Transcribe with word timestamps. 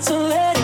to 0.00 0.14
let 0.16 0.59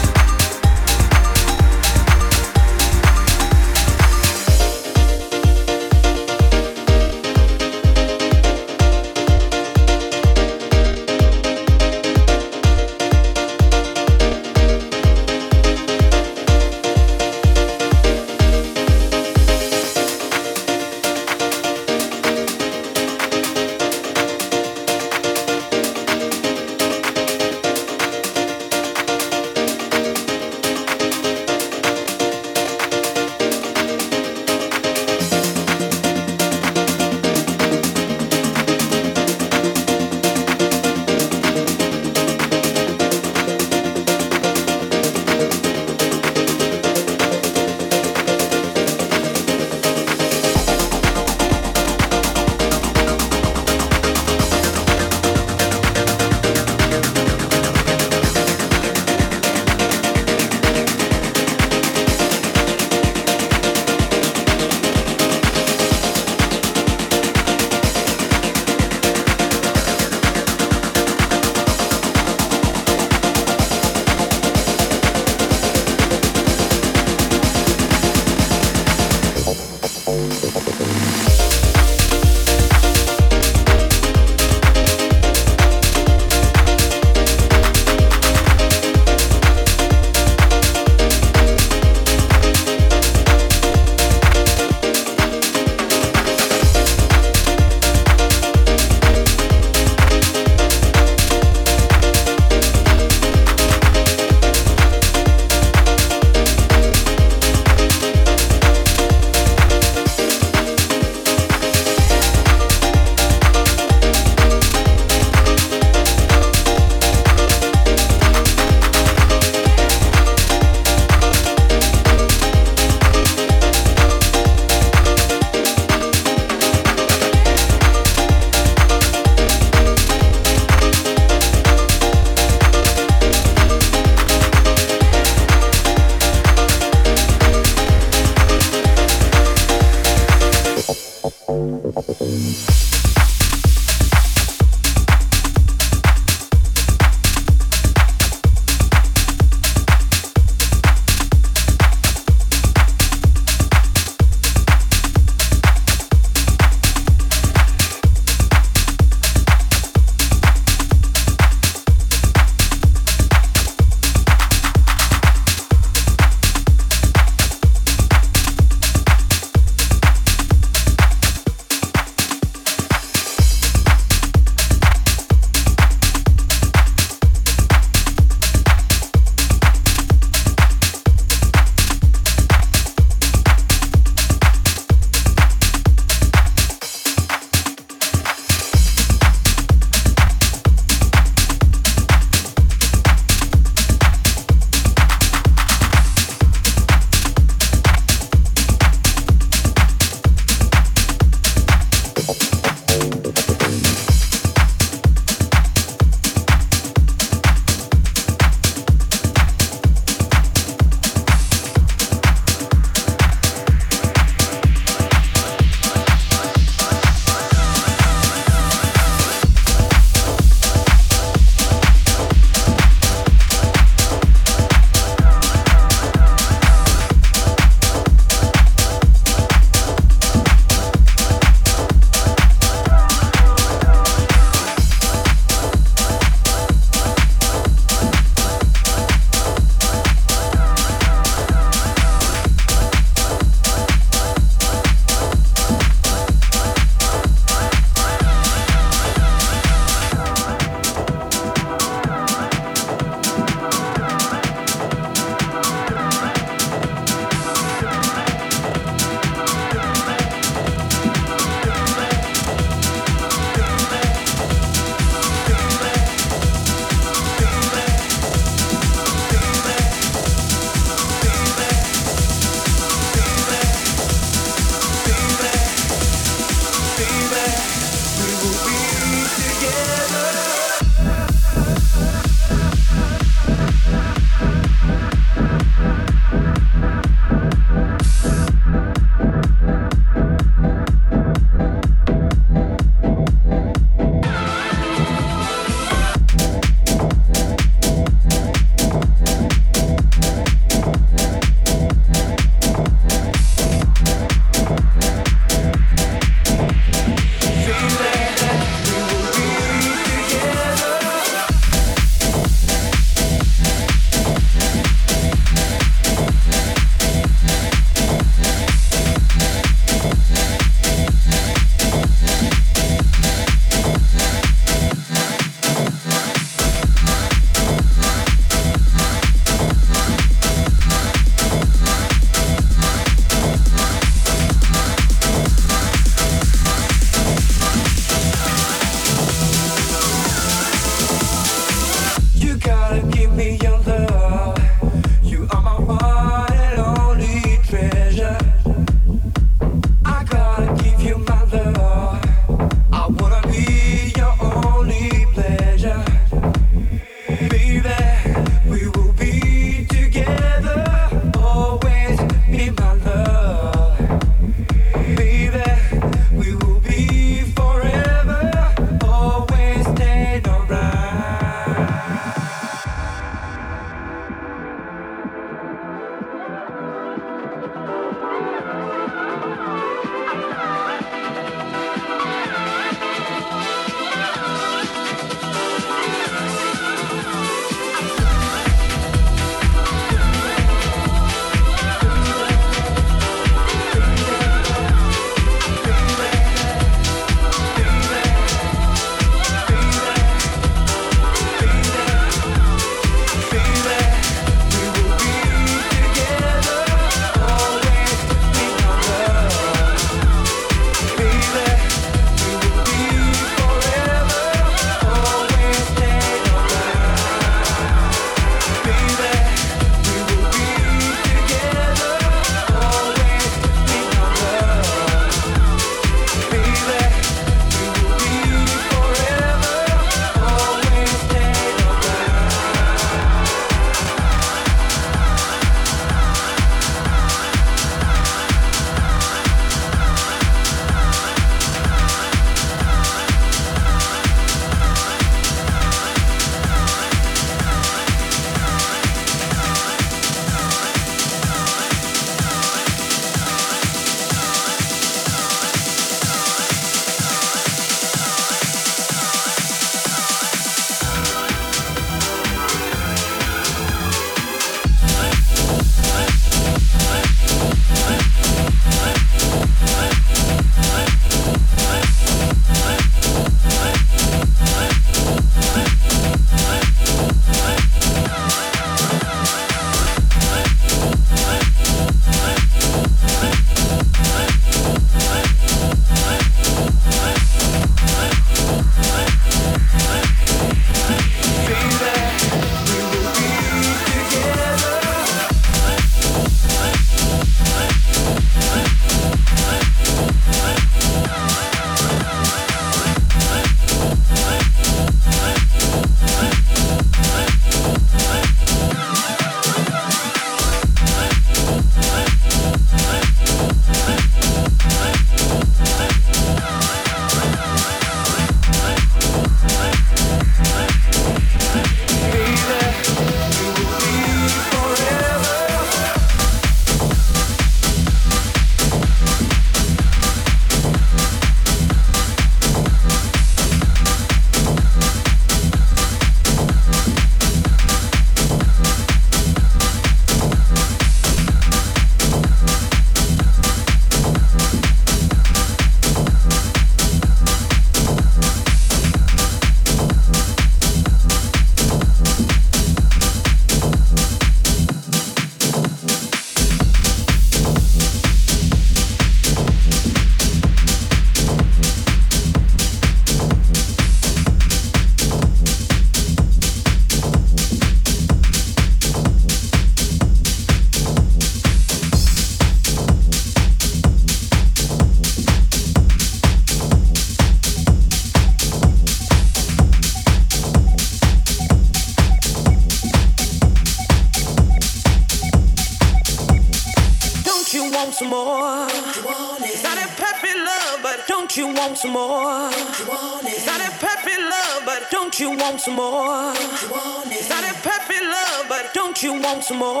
some 599.70 599.78
more? 599.78 600.00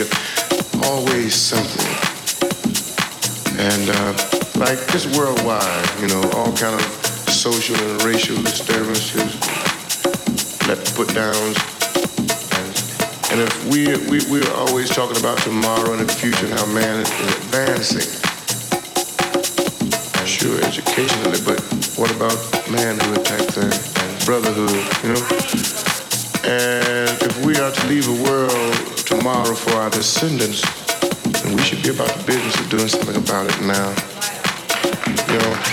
Of. 0.00 0.10
Always 0.84 1.34
something. 1.34 1.86
And 3.60 3.90
uh, 3.90 4.12
like 4.56 4.80
just 4.88 5.16
worldwide, 5.16 6.00
you 6.00 6.08
know, 6.08 6.22
all 6.32 6.52
kind 6.56 6.74
of 6.74 6.82
social 7.28 7.76
and 7.76 8.02
racial 8.02 8.36
disturbances, 8.42 9.36
let 10.66 10.78
put 10.96 11.14
downs. 11.14 11.56
And, 12.56 12.68
and 13.32 13.40
if 13.44 13.52
we, 13.68 13.86
we, 14.08 14.24
we're 14.30 14.54
always 14.54 14.88
talking 14.88 15.18
about 15.18 15.38
tomorrow 15.38 15.92
and 15.92 16.08
the 16.08 16.12
future 16.12 16.46
and 16.46 16.54
how 16.54 16.66
man 16.66 17.00
is 17.00 17.10
advancing, 17.36 18.08
sure, 20.26 20.58
educationally, 20.64 21.38
but 21.44 21.60
what 21.98 22.10
about 22.16 22.38
manhood 22.70 23.24
type 23.24 23.46
thing 23.50 23.92
brotherhood, 24.24 24.70
you 25.02 25.12
know? 25.12 25.81
And 26.44 27.22
if 27.22 27.44
we 27.44 27.56
are 27.56 27.70
to 27.70 27.86
leave 27.86 28.08
a 28.08 28.22
world 28.24 28.74
tomorrow 28.98 29.54
for 29.54 29.74
our 29.74 29.90
descendants, 29.90 30.62
then 31.42 31.54
we 31.54 31.62
should 31.62 31.82
be 31.82 31.90
about 31.90 32.08
the 32.08 32.24
business 32.24 32.58
of 32.58 32.68
doing 32.68 32.88
something 32.88 33.16
about 33.16 33.46
it 33.46 33.60
now. 33.62 33.94
You 35.32 35.38
know, 35.38 35.71